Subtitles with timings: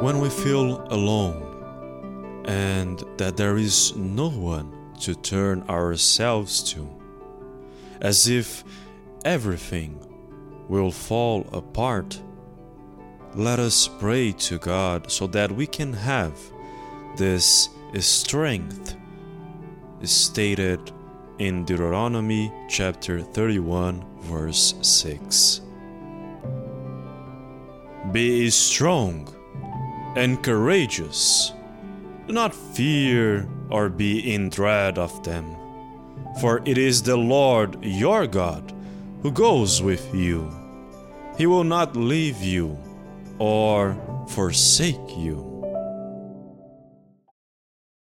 [0.00, 6.88] when we feel alone and that there is no one to turn ourselves to,
[8.00, 8.62] as if
[9.24, 9.98] everything
[10.68, 12.20] will fall apart,
[13.34, 16.38] let us pray to God so that we can have
[17.16, 17.68] this
[17.98, 18.96] strength
[20.04, 20.92] stated
[21.38, 25.60] in Deuteronomy chapter 31, verse 6.
[28.12, 29.34] Be strong
[30.18, 31.52] and courageous.
[32.26, 35.56] Do not fear or be in dread of them,
[36.40, 38.74] for it is the Lord your God
[39.22, 40.50] who goes with you.
[41.36, 42.76] He will not leave you
[43.38, 43.96] or
[44.28, 45.57] forsake you.